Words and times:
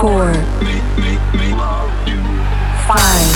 four, 0.00 0.32
five, 2.88 3.28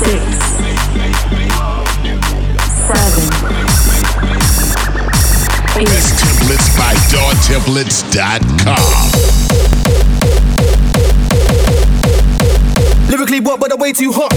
six, 0.00 0.24
seven, 2.86 3.24
eight, 5.76 5.88
Templates 6.16 6.68
by 6.78 6.94
DawTemplates.com. 7.12 8.86
Lyrically 13.10 13.40
what, 13.40 13.60
but 13.60 13.78
way 13.78 13.92
too 13.92 14.12
hot. 14.12 14.32